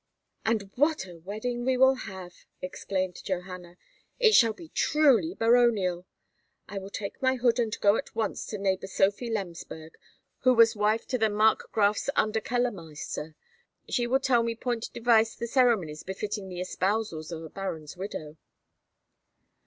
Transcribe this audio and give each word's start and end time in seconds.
"And 0.43 0.71
what 0.73 1.05
a 1.05 1.19
wedding 1.19 1.63
we 1.63 1.77
will 1.77 1.93
have!" 1.93 2.47
exclaimed 2.59 3.23
Johanna; 3.23 3.77
"it 4.19 4.33
shall 4.33 4.51
be 4.53 4.69
truly 4.69 5.35
baronial. 5.35 6.07
I 6.67 6.79
will 6.79 6.89
take 6.89 7.21
my 7.21 7.35
hood 7.35 7.59
and 7.59 7.79
go 7.81 7.97
at 7.97 8.15
once 8.15 8.47
to 8.47 8.57
neighbour 8.57 8.87
Sophie 8.87 9.29
Lemsberg, 9.29 9.93
who 10.39 10.55
was 10.55 10.75
wife 10.75 11.05
to 11.09 11.19
the 11.19 11.29
Markgraf's 11.29 12.09
Under 12.15 12.41
Keller 12.41 12.71
Meister. 12.71 13.35
She 13.89 14.07
will 14.07 14.19
tell 14.19 14.41
me 14.41 14.55
point 14.55 14.91
device 14.91 15.35
the 15.35 15.45
ceremonies 15.45 16.01
befitting 16.01 16.49
the 16.49 16.61
espousals 16.61 17.31
of 17.31 17.43
a 17.43 17.49
baron's 17.51 17.95
widow." 17.95 18.37